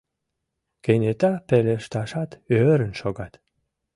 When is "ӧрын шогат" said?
2.67-3.33